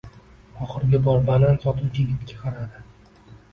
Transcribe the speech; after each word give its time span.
Oxirgi 0.67 1.01
bor 1.09 1.21
banan 1.27 1.61
sotuvchi 1.67 2.07
yigitga 2.09 2.41
qaradi. 2.47 2.85